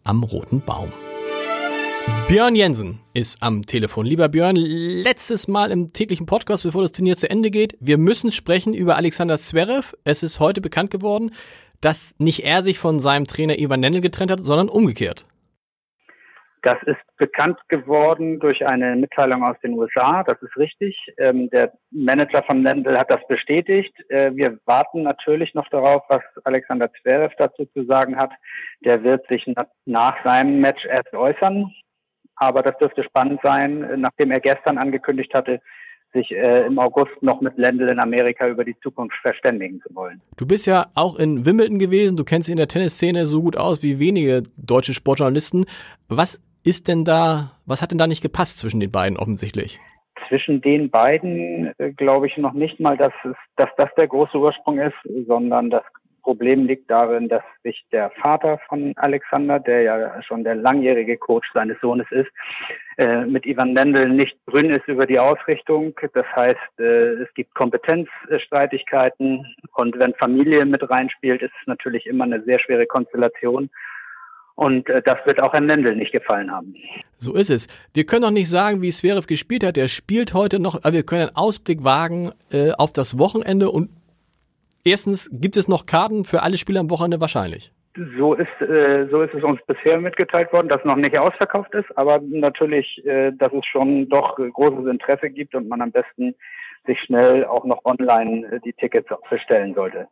am 0.04 0.22
Roten 0.22 0.60
Baum. 0.60 0.92
Björn 2.28 2.54
Jensen 2.54 3.00
ist 3.14 3.42
am 3.42 3.66
Telefon. 3.66 4.06
Lieber 4.06 4.28
Björn, 4.28 4.54
letztes 4.54 5.48
Mal 5.48 5.72
im 5.72 5.92
täglichen 5.92 6.26
Podcast, 6.26 6.62
bevor 6.62 6.82
das 6.82 6.92
Turnier 6.92 7.16
zu 7.16 7.28
Ende 7.28 7.50
geht. 7.50 7.76
Wir 7.80 7.98
müssen 7.98 8.30
sprechen 8.30 8.74
über 8.74 8.94
Alexander 8.94 9.38
Zverev. 9.38 9.96
Es 10.04 10.22
ist 10.22 10.38
heute 10.38 10.60
bekannt 10.60 10.92
geworden, 10.92 11.32
dass 11.80 12.14
nicht 12.18 12.44
er 12.44 12.62
sich 12.62 12.78
von 12.78 13.00
seinem 13.00 13.26
Trainer 13.26 13.58
Ivan 13.58 13.80
Lendl 13.80 14.00
getrennt 14.00 14.30
hat, 14.30 14.40
sondern 14.40 14.68
umgekehrt. 14.68 15.24
Das 16.62 16.76
ist 16.84 17.00
bekannt 17.16 17.58
geworden 17.68 18.38
durch 18.38 18.66
eine 18.66 18.94
Mitteilung 18.94 19.42
aus 19.42 19.56
den 19.62 19.78
USA. 19.78 20.22
Das 20.24 20.40
ist 20.42 20.56
richtig. 20.58 20.94
Ähm, 21.16 21.48
der 21.48 21.72
Manager 21.90 22.42
von 22.42 22.62
Lendl 22.62 22.98
hat 22.98 23.10
das 23.10 23.26
bestätigt. 23.28 23.94
Äh, 24.10 24.32
wir 24.34 24.58
warten 24.66 25.02
natürlich 25.02 25.54
noch 25.54 25.68
darauf, 25.70 26.02
was 26.08 26.20
Alexander 26.44 26.92
Zverev 26.92 27.34
dazu 27.38 27.64
zu 27.72 27.86
sagen 27.86 28.16
hat. 28.16 28.32
Der 28.84 29.02
wird 29.02 29.26
sich 29.28 29.44
na 29.46 29.66
nach 29.86 30.22
seinem 30.22 30.60
Match 30.60 30.84
erst 30.84 31.14
äußern. 31.14 31.72
Aber 32.36 32.62
das 32.62 32.76
dürfte 32.78 33.04
spannend 33.04 33.40
sein, 33.42 34.00
nachdem 34.00 34.30
er 34.30 34.40
gestern 34.40 34.78
angekündigt 34.78 35.32
hatte, 35.34 35.60
sich 36.12 36.30
äh, 36.32 36.66
im 36.66 36.78
August 36.78 37.22
noch 37.22 37.40
mit 37.40 37.56
Lendl 37.56 37.88
in 37.88 37.98
Amerika 37.98 38.48
über 38.48 38.64
die 38.64 38.78
Zukunft 38.80 39.16
verständigen 39.22 39.80
zu 39.86 39.94
wollen. 39.94 40.20
Du 40.36 40.46
bist 40.46 40.66
ja 40.66 40.86
auch 40.94 41.18
in 41.18 41.46
Wimbledon 41.46 41.78
gewesen. 41.78 42.16
Du 42.16 42.24
kennst 42.24 42.48
dich 42.48 42.52
in 42.52 42.58
der 42.58 42.68
Tennisszene 42.68 43.26
so 43.26 43.42
gut 43.42 43.56
aus 43.56 43.82
wie 43.82 43.98
wenige 43.98 44.42
deutsche 44.56 44.94
Sportjournalisten. 44.94 45.66
Was 46.08 46.42
ist 46.64 46.88
denn 46.88 47.04
da, 47.04 47.52
was 47.66 47.82
hat 47.82 47.90
denn 47.90 47.98
da 47.98 48.06
nicht 48.06 48.22
gepasst 48.22 48.58
zwischen 48.58 48.80
den 48.80 48.90
beiden 48.90 49.16
offensichtlich? 49.16 49.80
Zwischen 50.28 50.60
den 50.60 50.90
beiden 50.90 51.72
äh, 51.78 51.92
glaube 51.92 52.26
ich 52.26 52.36
noch 52.36 52.52
nicht 52.52 52.78
mal, 52.80 52.96
dass, 52.96 53.12
es, 53.24 53.36
dass 53.56 53.70
das 53.76 53.88
der 53.96 54.06
große 54.06 54.38
Ursprung 54.38 54.78
ist, 54.78 54.94
sondern 55.26 55.70
das 55.70 55.82
Problem 56.20 56.66
liegt 56.66 56.90
darin, 56.90 57.28
dass 57.28 57.42
sich 57.62 57.84
der 57.92 58.10
Vater 58.22 58.58
von 58.68 58.92
Alexander, 58.96 59.58
der 59.58 59.82
ja 59.82 60.22
schon 60.22 60.44
der 60.44 60.54
langjährige 60.54 61.16
Coach 61.16 61.48
seines 61.52 61.80
Sohnes 61.80 62.06
ist, 62.10 62.30
äh, 63.00 63.24
mit 63.24 63.46
Ivan 63.46 63.74
Lendl 63.74 64.08
nicht 64.10 64.36
grün 64.46 64.70
ist 64.70 64.86
über 64.86 65.06
die 65.06 65.18
Ausrichtung. 65.18 65.94
Das 66.12 66.26
heißt, 66.36 66.80
äh, 66.80 67.22
es 67.22 67.32
gibt 67.34 67.54
Kompetenzstreitigkeiten 67.54 69.46
und 69.74 69.98
wenn 69.98 70.12
Familie 70.14 70.66
mit 70.66 70.88
reinspielt, 70.88 71.40
ist 71.40 71.52
es 71.60 71.66
natürlich 71.66 72.06
immer 72.06 72.24
eine 72.24 72.42
sehr 72.42 72.58
schwere 72.60 72.84
Konstellation. 72.84 73.70
Und 74.54 74.88
äh, 74.90 75.00
das 75.00 75.16
wird 75.24 75.42
auch 75.42 75.54
Herrn 75.54 75.66
Lendl 75.66 75.96
nicht 75.96 76.12
gefallen 76.12 76.50
haben. 76.50 76.74
So 77.18 77.34
ist 77.34 77.50
es. 77.50 77.68
Wir 77.94 78.04
können 78.04 78.22
noch 78.22 78.30
nicht 78.30 78.50
sagen, 78.50 78.82
wie 78.82 78.90
Zverev 78.90 79.26
gespielt 79.26 79.64
hat. 79.64 79.78
Er 79.78 79.88
spielt 79.88 80.34
heute 80.34 80.58
noch, 80.58 80.76
aber 80.84 80.92
wir 80.92 81.02
können 81.02 81.22
einen 81.28 81.36
Ausblick 81.36 81.84
wagen 81.84 82.32
auf 82.76 82.92
das 82.92 83.18
Wochenende. 83.18 83.70
Und 83.70 83.90
erstens, 84.84 85.28
gibt 85.32 85.56
es 85.56 85.68
noch 85.68 85.86
Karten 85.86 86.24
für 86.24 86.42
alle 86.42 86.56
Spieler 86.56 86.80
am 86.80 86.90
Wochenende 86.90 87.20
wahrscheinlich? 87.20 87.72
So 88.16 88.34
ist, 88.34 88.60
äh, 88.60 89.08
so 89.10 89.22
ist 89.22 89.34
es 89.34 89.42
uns 89.42 89.60
bisher 89.66 90.00
mitgeteilt 90.00 90.52
worden, 90.52 90.68
dass 90.68 90.84
noch 90.84 90.96
nicht 90.96 91.18
ausverkauft 91.18 91.74
ist, 91.74 91.86
aber 91.96 92.20
natürlich, 92.22 93.04
äh, 93.04 93.32
dass 93.32 93.52
es 93.52 93.66
schon 93.66 94.08
doch 94.08 94.36
großes 94.36 94.86
Interesse 94.86 95.28
gibt 95.28 95.54
und 95.54 95.68
man 95.68 95.82
am 95.82 95.90
besten 95.90 96.34
sich 96.86 97.00
schnell 97.00 97.44
auch 97.44 97.64
noch 97.64 97.84
online 97.84 98.46
äh, 98.46 98.60
die 98.60 98.72
Tickets 98.72 99.08
bestellen 99.28 99.74
sollte. 99.74 100.06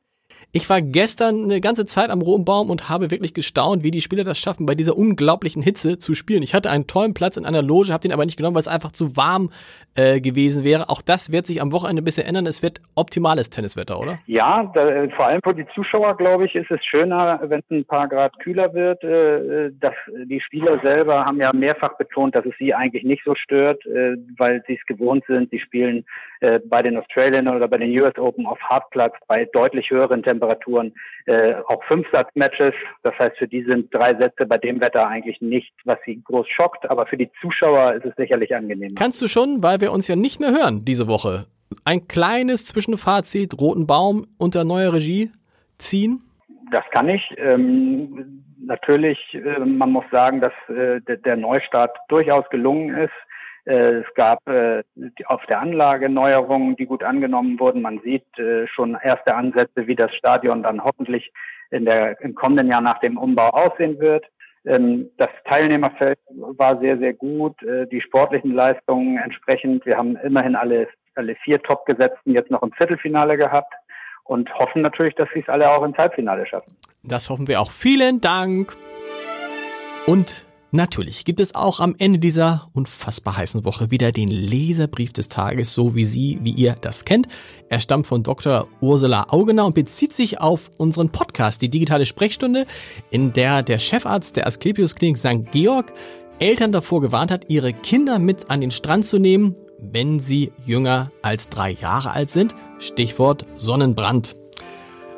Ich 0.50 0.70
war 0.70 0.80
gestern 0.80 1.44
eine 1.44 1.60
ganze 1.60 1.84
Zeit 1.84 2.08
am 2.08 2.20
Baum 2.20 2.70
und 2.70 2.88
habe 2.88 3.10
wirklich 3.10 3.34
gestaunt, 3.34 3.82
wie 3.82 3.90
die 3.90 4.00
Spieler 4.00 4.24
das 4.24 4.38
schaffen, 4.38 4.64
bei 4.64 4.74
dieser 4.74 4.96
unglaublichen 4.96 5.62
Hitze 5.62 5.98
zu 5.98 6.14
spielen. 6.14 6.42
Ich 6.42 6.54
hatte 6.54 6.70
einen 6.70 6.86
tollen 6.86 7.12
Platz 7.12 7.36
in 7.36 7.44
einer 7.44 7.60
Loge, 7.60 7.92
habe 7.92 8.00
den 8.00 8.12
aber 8.12 8.24
nicht 8.24 8.38
genommen, 8.38 8.54
weil 8.54 8.62
es 8.62 8.68
einfach 8.68 8.92
zu 8.92 9.14
warm 9.14 9.50
äh, 9.94 10.22
gewesen 10.22 10.64
wäre. 10.64 10.88
Auch 10.88 11.02
das 11.02 11.32
wird 11.32 11.46
sich 11.46 11.60
am 11.60 11.70
Wochenende 11.70 12.00
ein 12.00 12.04
bisschen 12.06 12.26
ändern. 12.26 12.46
Es 12.46 12.62
wird 12.62 12.80
optimales 12.94 13.50
Tenniswetter, 13.50 14.00
oder? 14.00 14.20
Ja, 14.26 14.70
da, 14.72 14.88
äh, 14.88 15.10
vor 15.10 15.26
allem 15.26 15.42
für 15.44 15.54
die 15.54 15.66
Zuschauer, 15.74 16.16
glaube 16.16 16.46
ich, 16.46 16.54
ist 16.54 16.70
es 16.70 16.82
schöner, 16.82 17.40
wenn 17.42 17.60
es 17.60 17.70
ein 17.70 17.84
paar 17.84 18.08
Grad 18.08 18.38
kühler 18.38 18.72
wird. 18.72 19.04
Äh, 19.04 19.70
dass 19.78 19.94
die 20.24 20.40
Spieler 20.40 20.80
selber 20.82 21.26
haben 21.26 21.38
ja 21.38 21.52
mehrfach 21.52 21.98
betont, 21.98 22.34
dass 22.34 22.46
es 22.46 22.54
sie 22.58 22.72
eigentlich 22.72 23.04
nicht 23.04 23.22
so 23.22 23.34
stört, 23.34 23.84
äh, 23.84 24.16
weil 24.38 24.64
sie 24.66 24.78
es 24.80 24.86
gewohnt 24.86 25.24
sind. 25.26 25.50
Sie 25.50 25.60
spielen 25.60 26.06
äh, 26.40 26.60
bei 26.64 26.82
den 26.82 26.96
Australian 26.96 27.48
oder 27.48 27.68
bei 27.68 27.78
den 27.78 27.98
US 28.00 28.16
Open 28.18 28.46
auf 28.46 28.60
Hartplatz 28.60 29.14
bei 29.26 29.44
deutlich 29.52 29.90
höheren 29.90 30.22
Temperaturen 30.22 30.94
äh, 31.26 31.54
auch 31.66 31.82
Fünfsatzmatches. 31.84 32.74
Das 33.02 33.18
heißt, 33.18 33.36
für 33.38 33.48
die 33.48 33.64
sind 33.64 33.92
drei 33.94 34.14
Sätze 34.14 34.46
bei 34.46 34.58
dem 34.58 34.80
Wetter 34.80 35.06
eigentlich 35.06 35.40
nichts, 35.40 35.74
was 35.84 35.98
sie 36.04 36.22
groß 36.24 36.46
schockt. 36.48 36.88
Aber 36.90 37.06
für 37.06 37.16
die 37.16 37.30
Zuschauer 37.40 37.94
ist 37.94 38.04
es 38.04 38.14
sicherlich 38.16 38.54
angenehm. 38.54 38.94
Kannst 38.94 39.20
du 39.20 39.28
schon, 39.28 39.62
weil 39.62 39.80
wir 39.80 39.92
uns 39.92 40.08
ja 40.08 40.16
nicht 40.16 40.40
mehr 40.40 40.50
hören 40.50 40.84
diese 40.84 41.08
Woche, 41.08 41.46
ein 41.84 42.08
kleines 42.08 42.64
Zwischenfazit 42.66 43.58
Roten 43.60 43.86
Baum 43.86 44.26
unter 44.38 44.64
neuer 44.64 44.92
Regie 44.92 45.30
ziehen? 45.78 46.22
Das 46.70 46.84
kann 46.90 47.08
ich. 47.08 47.22
Ähm, 47.36 48.44
natürlich, 48.64 49.18
äh, 49.34 49.58
man 49.60 49.90
muss 49.92 50.04
sagen, 50.10 50.40
dass 50.40 50.52
äh, 50.68 51.00
der, 51.00 51.16
der 51.16 51.36
Neustart 51.36 51.96
durchaus 52.08 52.48
gelungen 52.50 52.94
ist. 52.96 53.12
Äh, 53.68 54.00
es 54.00 54.14
gab 54.14 54.48
äh, 54.48 54.82
auf 55.26 55.44
der 55.46 55.60
Anlage 55.60 56.08
Neuerungen, 56.08 56.74
die 56.76 56.86
gut 56.86 57.02
angenommen 57.02 57.60
wurden. 57.60 57.82
Man 57.82 58.00
sieht 58.02 58.26
äh, 58.38 58.66
schon 58.66 58.96
erste 59.02 59.34
Ansätze, 59.34 59.86
wie 59.86 59.94
das 59.94 60.14
Stadion 60.14 60.62
dann 60.62 60.82
hoffentlich 60.82 61.30
in 61.70 61.84
der, 61.84 62.18
im 62.22 62.34
kommenden 62.34 62.68
Jahr 62.68 62.80
nach 62.80 62.98
dem 63.00 63.18
Umbau 63.18 63.50
aussehen 63.50 64.00
wird. 64.00 64.24
Ähm, 64.64 65.10
das 65.18 65.28
Teilnehmerfeld 65.44 66.18
war 66.30 66.80
sehr, 66.80 66.96
sehr 66.96 67.12
gut. 67.12 67.56
Die 67.92 68.00
sportlichen 68.00 68.54
Leistungen 68.54 69.18
entsprechend. 69.18 69.84
Wir 69.84 69.98
haben 69.98 70.16
immerhin 70.16 70.56
alle, 70.56 70.88
alle 71.14 71.34
vier 71.44 71.62
Topgesetzten 71.62 72.32
jetzt 72.32 72.50
noch 72.50 72.62
im 72.62 72.72
Viertelfinale 72.72 73.36
gehabt 73.36 73.74
und 74.24 74.52
hoffen 74.54 74.80
natürlich, 74.80 75.14
dass 75.16 75.28
sie 75.34 75.40
es 75.40 75.48
alle 75.48 75.70
auch 75.70 75.84
ins 75.84 75.98
Halbfinale 75.98 76.46
schaffen. 76.46 76.72
Das 77.02 77.28
hoffen 77.28 77.46
wir 77.46 77.60
auch. 77.60 77.70
Vielen 77.70 78.22
Dank. 78.22 78.74
Und 80.06 80.46
natürlich 80.70 81.24
gibt 81.24 81.40
es 81.40 81.54
auch 81.54 81.80
am 81.80 81.94
Ende 81.98 82.18
dieser 82.18 82.68
unfassbar 82.72 83.36
heißen 83.36 83.64
Woche 83.64 83.90
wieder 83.90 84.12
den 84.12 84.28
Leserbrief 84.28 85.12
des 85.12 85.28
Tages, 85.28 85.72
so 85.72 85.94
wie 85.94 86.04
Sie, 86.04 86.38
wie 86.42 86.52
ihr 86.52 86.76
das 86.80 87.04
kennt. 87.04 87.28
Er 87.68 87.80
stammt 87.80 88.06
von 88.06 88.22
Dr. 88.22 88.68
Ursula 88.80 89.26
Augener 89.30 89.66
und 89.66 89.74
bezieht 89.74 90.12
sich 90.12 90.40
auf 90.40 90.70
unseren 90.78 91.10
Podcast, 91.10 91.62
die 91.62 91.70
digitale 91.70 92.06
Sprechstunde, 92.06 92.66
in 93.10 93.32
der 93.32 93.62
der 93.62 93.78
Chefarzt 93.78 94.36
der 94.36 94.46
Asklepios 94.46 94.94
Klinik 94.94 95.18
St. 95.18 95.50
Georg 95.52 95.92
Eltern 96.38 96.72
davor 96.72 97.00
gewarnt 97.00 97.30
hat, 97.30 97.46
ihre 97.48 97.72
Kinder 97.72 98.18
mit 98.18 98.50
an 98.50 98.60
den 98.60 98.70
Strand 98.70 99.06
zu 99.06 99.18
nehmen, 99.18 99.56
wenn 99.80 100.20
sie 100.20 100.52
jünger 100.64 101.10
als 101.22 101.48
drei 101.48 101.72
Jahre 101.72 102.12
alt 102.12 102.30
sind. 102.30 102.54
Stichwort 102.78 103.44
Sonnenbrand. 103.54 104.36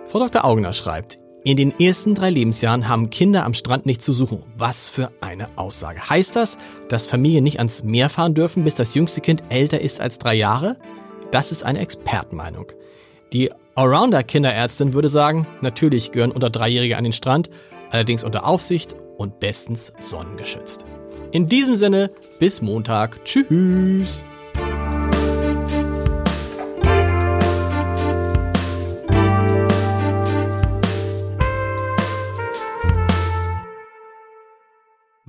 Frau 0.08 0.18
Dr. 0.18 0.44
Augener 0.44 0.72
schreibt, 0.72 1.19
in 1.44 1.56
den 1.56 1.78
ersten 1.80 2.14
drei 2.14 2.30
Lebensjahren 2.30 2.88
haben 2.88 3.08
Kinder 3.08 3.44
am 3.44 3.54
Strand 3.54 3.86
nicht 3.86 4.02
zu 4.02 4.12
suchen. 4.12 4.42
Was 4.58 4.90
für 4.90 5.10
eine 5.20 5.48
Aussage. 5.56 6.10
Heißt 6.10 6.36
das, 6.36 6.58
dass 6.88 7.06
Familien 7.06 7.44
nicht 7.44 7.58
ans 7.58 7.82
Meer 7.82 8.10
fahren 8.10 8.34
dürfen, 8.34 8.64
bis 8.64 8.74
das 8.74 8.94
jüngste 8.94 9.20
Kind 9.20 9.42
älter 9.48 9.80
ist 9.80 10.00
als 10.00 10.18
drei 10.18 10.34
Jahre? 10.34 10.76
Das 11.30 11.50
ist 11.52 11.64
eine 11.64 11.78
Expertenmeinung. 11.78 12.66
Die 13.32 13.50
Allrounder-Kinderärztin 13.74 14.92
würde 14.92 15.08
sagen, 15.08 15.46
natürlich 15.62 16.12
gehören 16.12 16.32
unter 16.32 16.50
Dreijährige 16.50 16.96
an 16.96 17.04
den 17.04 17.12
Strand, 17.12 17.48
allerdings 17.90 18.24
unter 18.24 18.44
Aufsicht 18.46 18.94
und 19.16 19.40
bestens 19.40 19.92
sonnengeschützt. 20.00 20.84
In 21.32 21.48
diesem 21.48 21.76
Sinne, 21.76 22.10
bis 22.38 22.60
Montag. 22.60 23.24
Tschüss. 23.24 24.24